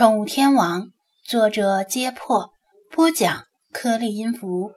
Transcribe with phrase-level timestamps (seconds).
[0.00, 0.92] 宠物天王，
[1.26, 2.54] 作者：揭破，
[2.90, 4.72] 播讲：颗粒音符，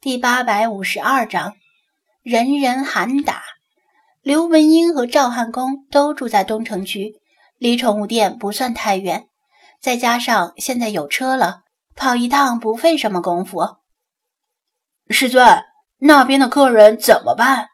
[0.00, 1.54] 第八百五十二章，
[2.22, 3.42] 人人喊打。
[4.20, 7.14] 刘文英和赵汉公都住在东城区，
[7.58, 9.26] 离宠物店不算太远，
[9.80, 11.62] 再加上现在有车了，
[11.96, 13.78] 跑一趟不费什么功夫。
[15.08, 15.64] 师尊，
[15.98, 17.66] 那边的客人怎么办？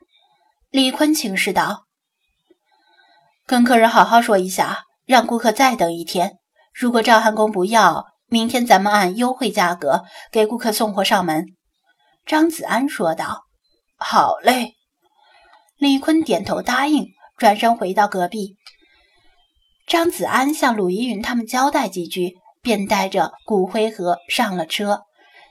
[0.71, 1.85] 李坤请示道
[3.45, 6.39] ：“跟客人好好说一下，让顾客再等一天。”
[6.79, 11.45] 如果赵汉公不要，明天咱们按优惠价格给顾客送货上门。”
[12.25, 13.47] 张子安说道。
[13.99, 14.77] “好嘞。”
[15.77, 18.55] 李坤点头答应，转身回到隔壁。
[19.89, 25.03] 张子安向鲁依云他们交代几句，便带着骨灰盒上了车，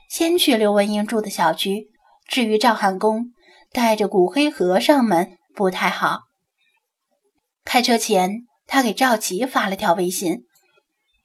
[0.08, 1.88] 先去刘文英住的小区。
[2.26, 3.32] 至于赵汉公，
[3.70, 6.20] 带着骨灰盒上门不太好。
[7.66, 10.47] 开车前，他给赵琪发了条微信。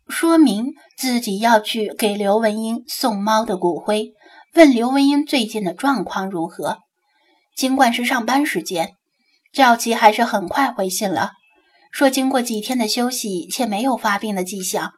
[0.08, 4.14] 说明自己要去给刘文英送猫的骨灰，
[4.54, 6.80] 问刘文英最近的状况如何。
[7.56, 8.96] 尽管是上班时间，
[9.52, 11.32] 赵琪还是很快回信了，
[11.92, 14.94] 说经过几天的休息且没有发病的迹象，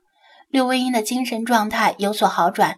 [0.49, 2.77] 刘文英的精神状态有所好转，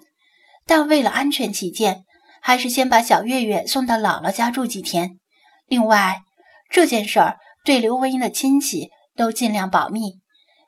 [0.66, 2.04] 但为了安全起见，
[2.42, 5.20] 还是先把小月月送到姥姥家住几天。
[5.68, 6.22] 另外，
[6.70, 10.20] 这件事儿对刘文英的亲戚都尽量保密。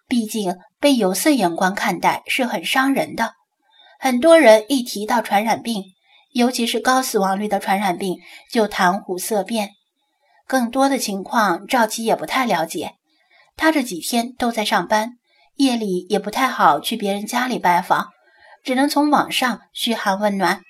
[0.08, 3.33] 毕竟被有色眼光看待是很伤人的。
[3.99, 5.83] 很多人一提到传染病，
[6.31, 8.17] 尤其是高死亡率的传染病，
[8.49, 9.72] 就谈虎色变。
[10.47, 12.94] 更多的情况，赵琪也不太了解。
[13.57, 15.17] 他这几天都在上班，
[15.55, 18.07] 夜里也不太好去别人家里拜访，
[18.63, 20.61] 只能从网上嘘寒问暖。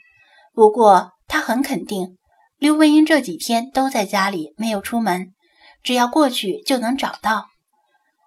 [0.54, 2.18] 不过他很肯定，
[2.58, 5.34] 刘文英这几天都在家里，没有出门，
[5.84, 7.46] 只要过去就能找到。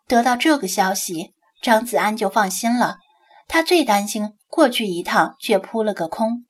[0.07, 2.99] 得到这个消息，张子安就放心了。
[3.49, 6.45] 他最担心过去一趟却扑了个空。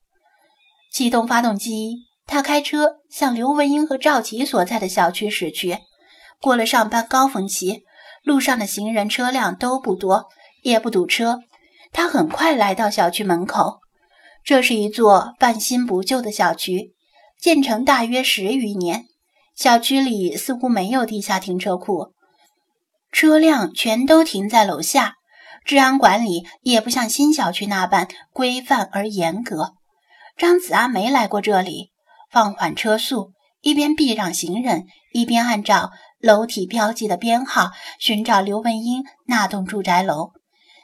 [0.90, 5.78] 启动发动机，他开车向刘文英和赵琪所在的小区驶去。
[6.40, 7.84] 过了上班高峰期，
[8.24, 10.28] 路上的行人车辆都不多，
[10.62, 11.40] 也不堵车。
[11.92, 13.80] 他很快来到小区门口。
[14.44, 16.94] 这是一座半新不旧的小区，
[17.38, 19.06] 建成大约十余年。
[19.54, 22.12] 小区里似乎没有地下停车库。
[23.12, 25.16] 车辆全都停在楼下，
[25.64, 29.74] 治安管理也不像新小区那般规范而严格。
[30.36, 31.92] 张子安没来过这里，
[32.30, 40.32] 放缓车速，一边避让行人，一边按照楼体标记的编号寻找刘文英那栋住宅楼。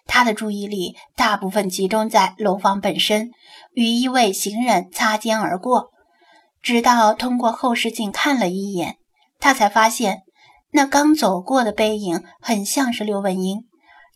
[0.07, 3.31] 他的注意力大部分集中在楼房本身，
[3.73, 5.91] 与一位行人擦肩而过。
[6.63, 8.97] 直到通过后视镜看了一眼，
[9.41, 10.23] 他才发现。
[10.71, 13.65] 那刚走过的背影很像是刘文英，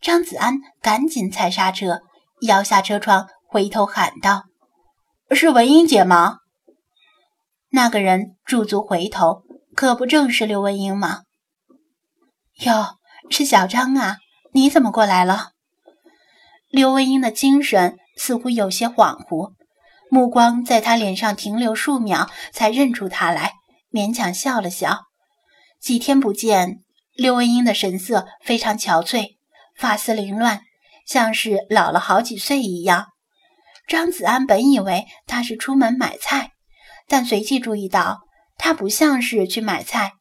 [0.00, 2.00] 张子安赶紧踩刹车，
[2.42, 4.44] 摇下车窗，回头喊道
[5.32, 6.38] ：“是文英姐吗？”
[7.70, 11.22] 那个人驻足回头，可不正是刘文英吗？
[12.64, 12.98] 哟，
[13.30, 14.18] 是小张啊！
[14.52, 15.52] 你怎么过来了？
[16.68, 19.54] 刘文英的精神似乎有些恍惚，
[20.10, 23.54] 目光在他脸上停留数秒，才认出他来，
[23.90, 25.06] 勉强笑了笑。
[25.82, 29.34] 几天不见，刘文英的神色非常憔悴，
[29.76, 30.60] 发丝凌乱，
[31.04, 33.08] 像是老了好几岁一样。
[33.88, 36.52] 张子安本以为他是出门买菜，
[37.08, 38.20] 但随即注意到
[38.56, 40.12] 他不像是去买菜，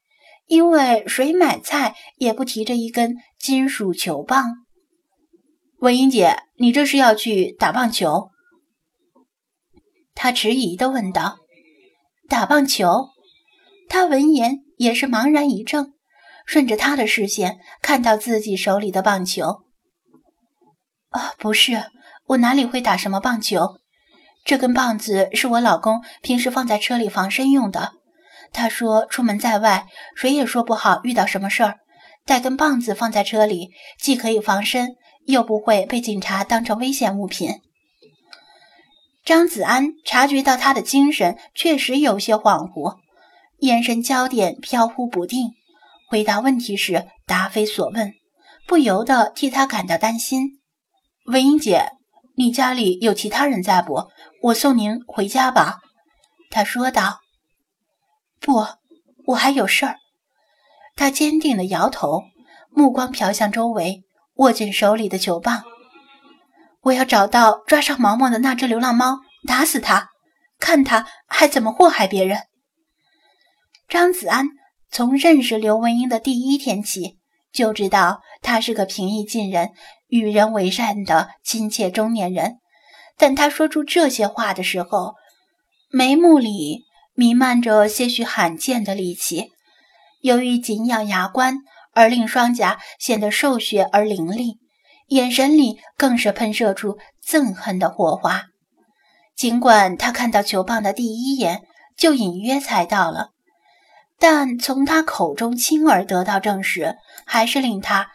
[0.48, 4.66] 因为谁买菜也不提着一根金属球棒。
[5.78, 8.32] 文英姐，你这是要去打棒球？
[10.16, 11.38] 他迟疑地问道。
[12.28, 13.10] 打棒球？
[13.88, 14.64] 他闻言。
[14.82, 15.94] 也是茫然一怔，
[16.44, 19.62] 顺着他的视线看到自己手里的棒球。
[21.10, 21.84] 啊，不是，
[22.26, 23.78] 我哪里会打什么棒球？
[24.44, 27.92] 这根棒子是我老公平时放在车里防身用的。
[28.52, 31.76] 他说出门在外，谁也说不好遇到什么事儿，
[32.26, 33.70] 带根棒子放在车里，
[34.00, 34.96] 既可以防身，
[35.28, 37.62] 又不会被警察当成危险物品。
[39.24, 42.98] 张子安察觉到他的精神确实有些恍惚。
[43.62, 45.52] 眼神焦点飘忽不定，
[46.10, 48.12] 回答问题时答非所问，
[48.68, 50.60] 不由得替他感到担心。
[51.26, 51.92] 文英姐，
[52.36, 54.08] 你家里有其他人在不？
[54.42, 55.78] 我送您回家吧。”
[56.50, 57.20] 他说道。
[58.42, 58.66] “不，
[59.28, 59.98] 我还有事儿。”
[60.98, 62.24] 他坚定地摇头，
[62.72, 64.02] 目光瞟向周围，
[64.38, 65.64] 握紧手里的球棒。
[66.82, 70.10] “我要找到抓上毛毛的那只流浪猫，打死它，
[70.60, 72.40] 看它还怎么祸害别人。
[73.92, 74.46] 张子安
[74.90, 77.18] 从认识刘文英的第一天起，
[77.52, 79.72] 就知道他是个平易近人、
[80.08, 82.60] 与人为善的亲切中年人。
[83.18, 85.16] 但他说出这些话的时候，
[85.90, 86.86] 眉目里
[87.16, 89.50] 弥漫着些许罕见的戾气，
[90.22, 91.58] 由于紧咬牙关，
[91.92, 94.54] 而令双颊显得瘦削而凌厉，
[95.08, 96.98] 眼神里更是喷射出
[97.28, 98.44] 憎恨的火花。
[99.36, 101.64] 尽管他看到球棒的第一眼
[101.98, 103.32] 就隐约猜到了，
[104.22, 106.96] 但从他口中亲耳得到证实，
[107.26, 108.12] 还是令他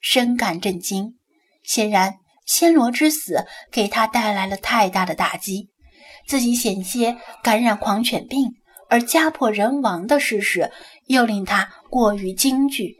[0.00, 1.18] 深感震惊。
[1.62, 2.14] 显然，
[2.48, 5.68] 暹罗之死给他带来了太大的打击，
[6.26, 8.54] 自己险些感染狂犬病
[8.88, 10.72] 而家破人亡的事实
[11.04, 12.96] 又令他过于惊惧，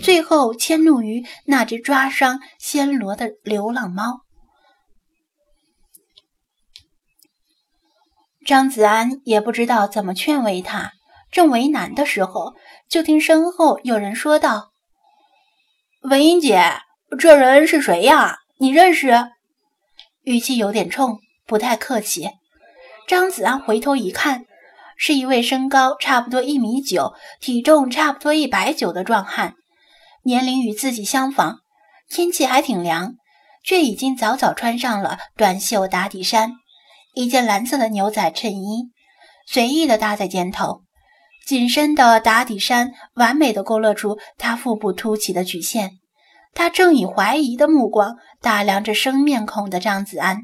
[0.00, 4.20] 最后迁怒于那只抓伤暹罗的流浪猫。
[8.46, 10.92] 张子安也不知道怎么劝慰他，
[11.36, 12.54] 正为难的时候，
[12.88, 14.70] 就听身后有人说道
[16.00, 16.78] ：“文英姐，
[17.18, 18.38] 这人是谁呀？
[18.58, 19.12] 你认识？”
[20.24, 22.30] 语气有点冲，不太客气。
[23.06, 24.46] 张子安回头一看，
[24.96, 29.56] 是一位身高差不多一米九、体重差不多一百九的壮汉，
[30.22, 31.58] 年龄与自己相仿，
[32.08, 33.12] 天气还挺凉，
[33.62, 36.52] 却已经早早穿上了短袖打底衫。
[37.12, 38.90] 一件蓝色的牛仔衬衣，
[39.46, 40.85] 随意的搭在肩头，
[41.46, 45.92] 紧身的打底衫完美的勾勒出他腹部凸起的曲线。
[46.52, 50.42] 他正以怀疑的目光打量着生面孔的张子安。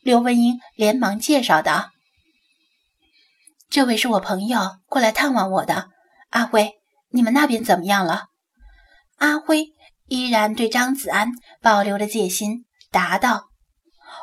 [0.00, 1.90] 刘文英连忙介绍道
[3.70, 4.58] ：“这位是我朋友，
[4.88, 5.90] 过来探望我的。
[6.30, 6.72] 阿辉，
[7.10, 8.24] 你们那边怎么样了？”
[9.18, 9.66] 阿辉
[10.08, 11.28] 依然对张子安
[11.60, 13.44] 保留着戒心，答道。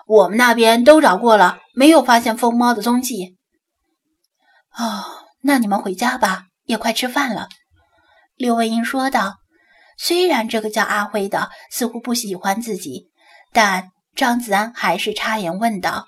[0.06, 3.38] 我们那边都找过了，没有发现疯猫的踪迹。
[4.76, 7.50] 哦，那你们回家吧，也快吃饭了。”
[8.36, 9.36] 刘文英说道。
[10.02, 13.10] 虽然这个叫阿辉的似乎不喜欢自己，
[13.52, 16.08] 但张子安还是插言问道：“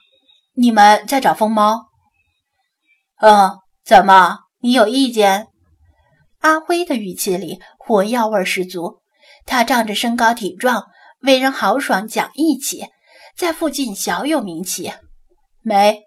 [0.55, 1.87] 你们在找疯猫
[3.19, 4.37] ？”“嗯，怎么？
[4.61, 5.47] 你有意见？”
[6.39, 9.01] 阿辉的语气里火药味十足。
[9.45, 10.87] 他仗着身高体壮，
[11.23, 12.85] 为人豪爽讲义气。
[13.35, 14.93] 在附近小有名气，
[15.61, 16.03] 没，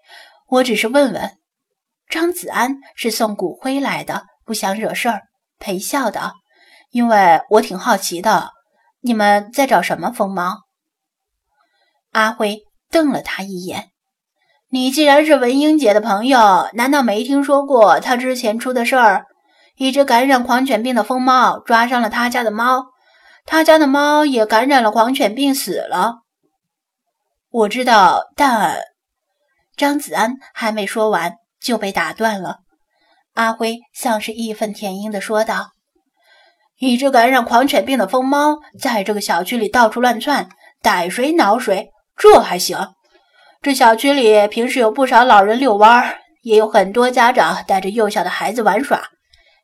[0.47, 1.37] 我只是问问。
[2.09, 5.21] 张子安是送骨灰来的，不想惹事儿，
[5.59, 6.33] 陪笑道
[6.91, 8.51] ：“因为我挺好奇的，
[9.01, 10.61] 你们在找什么疯猫？”
[12.13, 13.89] 阿辉瞪了他一眼
[14.69, 19.25] ：“你既然是文英姐的朋友，难道没听说过她之前出的事儿？
[19.75, 22.85] 一只感染狂犬病的疯猫抓伤了他家的猫，
[23.45, 26.19] 他家的猫也感染了狂犬病死了。”
[27.51, 28.79] 我知道，但
[29.75, 32.59] 张子安还没说完就被打断了。
[33.33, 35.71] 阿辉像是义愤填膺地说道
[36.79, 40.47] ：“一只感染狂犬病的疯猫在这个小区里到处乱窜，
[40.81, 42.77] 逮谁挠谁，这还行。
[43.61, 49.01] 这小区里平时有不少老人遛弯，也有很多家长带着幼小的孩子玩耍。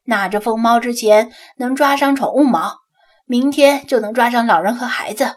[0.06, 2.78] 那只疯猫之前能抓伤宠物猫，
[3.26, 5.36] 明天就能抓伤老人和孩子。”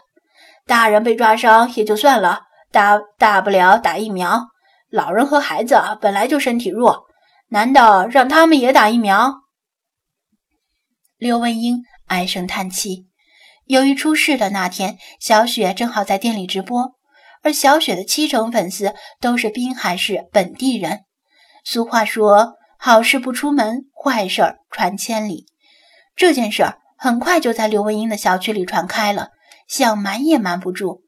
[0.67, 2.41] 大人被抓伤也就算了，
[2.71, 4.47] 大大不了打疫苗。
[4.95, 7.07] 老人和孩子本来就身体弱，
[7.49, 9.41] 难道让他们也打疫苗？
[11.17, 13.05] 刘文英唉声叹气。
[13.65, 16.95] 由于出事的那天，小雪正好在店里直播，
[17.43, 21.01] 而小雪的七成粉丝都是滨海市本地人。
[21.65, 25.47] 俗话说：“好事不出门，坏事传千里。”
[26.15, 29.31] 这件事儿很快就在刘文英的小区里传开了。
[29.67, 31.01] 想瞒也瞒不住，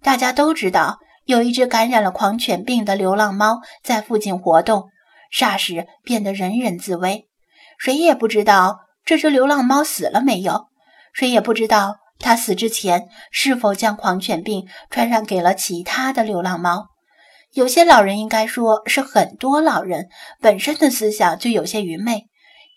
[0.00, 4.88] 大家都知道有一只感染了狂犬病的流浪猫在附近活动，
[5.32, 7.28] 霎时变得人人自危。
[7.78, 10.66] 谁也不知道这只流浪猫死了没有，
[11.12, 16.88] 谁也不知道它死之前是否将狂犬病传染给了其他的流浪猫。
[17.52, 20.08] 有些老人，应该说是很多老人，
[20.40, 22.28] 本身的思想就有些愚昧。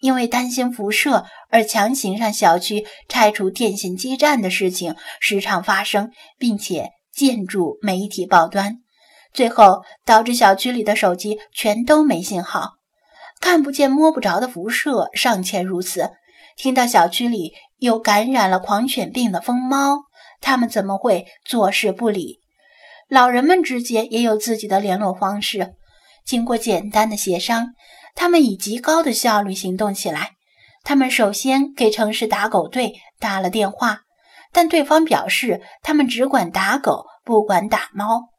[0.02, 8.82] 因为担心辐射而强行让小区拆除电信基站的事情时常发生，并且建筑媒体报端，
[9.34, 12.74] 最后导致小区里的手机全都没信号，
[13.40, 16.12] 看不见摸不着的辐射尚且如此，
[16.58, 20.04] 听到小区里有感染了狂犬病的疯猫，
[20.42, 22.42] 他们怎么会坐视不理？
[23.08, 25.76] 老人们之间也有自己的联络方式，
[26.26, 27.70] 经过简单的协商。
[28.18, 30.32] 他们以极高的效率行动起来。
[30.86, 34.04] 他们首先给城市打狗队打了电话，
[34.56, 38.30] 但对方表示他们只管打狗，不管打猫。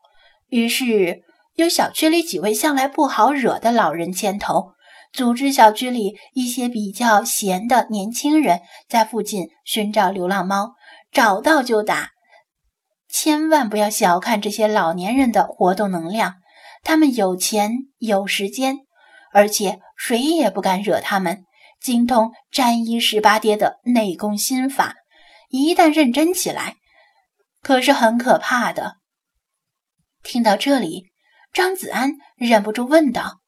[0.49, 1.21] 于是，
[1.57, 4.73] 由小区里几位向来不好惹的老人牵头，
[5.13, 10.73] 组织小区里一些比较闲的年轻人在附近寻找流浪猫，
[11.13, 12.13] 找到就打。
[13.11, 16.37] 千万不要小看这些老年人的活动能量，
[16.83, 18.79] 他们有钱有时间，
[19.35, 21.45] 而且谁也不敢惹他们，
[21.79, 24.95] 精通沾衣十八跌的内功心法，
[25.49, 26.77] 一旦认真起来，
[27.63, 28.97] 可是很可怕的。
[30.23, 31.13] 听到这里，
[31.53, 33.41] 张子安忍不住问道。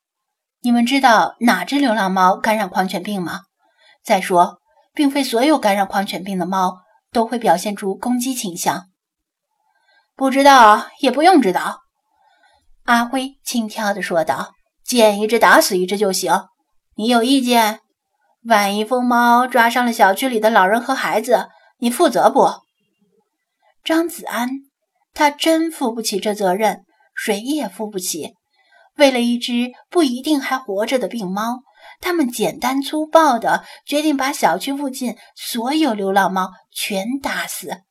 [0.60, 3.42] 你们知道哪只流浪猫感染狂犬病吗？
[4.04, 4.60] 再说，
[4.92, 6.78] 并非所有感染狂犬病的猫
[7.12, 8.86] 都会表现出攻击倾向。
[10.16, 11.80] 不知道也不用知道。
[12.84, 16.46] 阿辉轻佻地说道：“见一只打死一只就行。
[16.96, 17.80] 你有意见？
[18.44, 22.48] 万一疯猫抓伤了小区里的老人和孩子，你负责不？”
[23.84, 24.50] 张子安，
[25.14, 28.34] 他真负不起这责任，谁也负不起。
[28.96, 31.60] 为了一只不一定还活着的病猫，
[32.00, 37.82] 他们简单粗暴地决定把小区附近所有流浪猫全打死，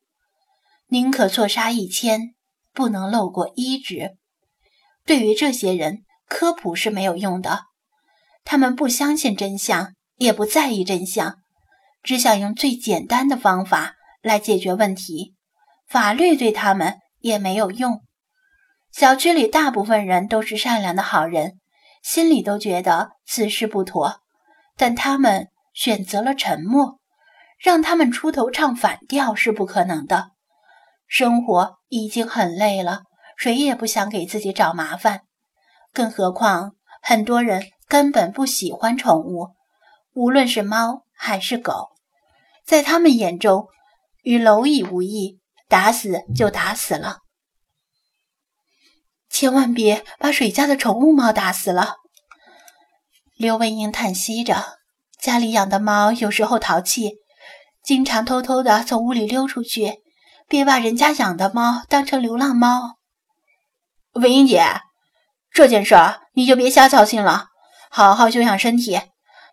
[0.88, 2.36] 宁可错杀一千，
[2.74, 4.17] 不能漏过一只。
[5.06, 7.62] 对于这些人，科普是没有用的，
[8.44, 11.38] 他们不相信真相，也不在意真相，
[12.04, 15.36] 只想用最简单的方法来解决问题。
[15.88, 18.04] 法律对他们也没有用。
[18.92, 21.60] 小区里大部分人都是善良的好人，
[22.01, 24.22] 心里都觉得此事不妥，
[24.75, 27.00] 但他们选择了沉默。
[27.60, 30.34] 让他们出头唱反调是不可能的。
[31.08, 35.22] 生活已经很累了，谁也不想给自己找麻烦。
[35.92, 39.56] 更何况很多人根本不喜欢宠物，
[40.13, 41.89] 无论是猫还是狗，
[42.65, 43.67] 在他们眼中
[44.24, 47.19] 与蝼蚁无异，打死就打死了。
[49.29, 51.95] 千万别把水家的宠物猫打死了。
[53.36, 54.77] 刘文英叹息着，
[55.21, 57.15] 家里养的猫有时候淘气，
[57.83, 60.00] 经常偷偷的从屋里溜出去。
[60.47, 62.97] 别把人家养的猫当成流浪猫。
[64.13, 64.63] 文英姐，
[65.51, 67.47] 这件事儿你就别瞎操心了，
[67.91, 69.01] 好好休养身体。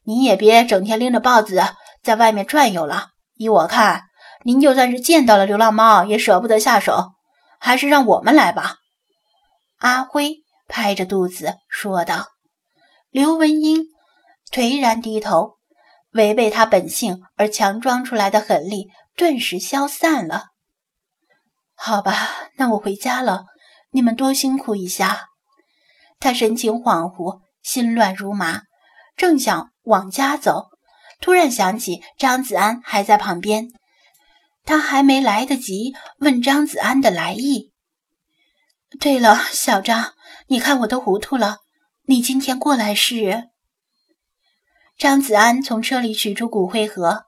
[0.05, 1.63] 您也别整天拎着豹子
[2.03, 3.09] 在外面转悠了。
[3.37, 4.03] 依我看，
[4.45, 7.13] 您就算是见到了流浪猫，也舍不得下手，
[7.59, 8.77] 还是让我们来吧。
[9.79, 10.37] 阿辉
[10.69, 12.29] 拍着肚子说道
[13.11, 13.87] ：“刘文英
[14.51, 15.57] 颓然低头，
[16.13, 20.45] 违背他本性而强装出来的狠力顿时消散了。
[21.75, 22.15] 好吧，
[22.57, 23.47] 那我回家了，
[23.91, 25.29] 你们多辛苦一下。”
[26.21, 28.63] 他神情恍惚，心乱如麻，
[29.17, 30.71] 正想往家走，
[31.21, 33.71] 突然想起张子安还在旁边，
[34.65, 37.73] 他还没来得及问张子安的来意。
[39.01, 40.15] 对了，小张，
[40.49, 41.59] 你看我都糊涂了。
[42.07, 43.51] 你今天过来是？
[44.97, 47.25] 张子安从车里取出骨灰盒，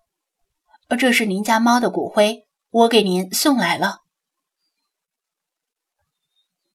[0.98, 4.05] 这是您家猫的骨灰，我给您送来了。